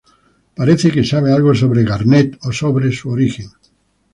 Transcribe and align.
Parece 0.59 0.87
que 0.93 1.09
sabe 1.11 1.29
algo 1.31 1.51
sobre 1.61 1.87
Garnet 1.89 2.29
o 2.47 2.49
sobre 2.59 2.87
su 2.97 3.05
origen. 3.15 3.47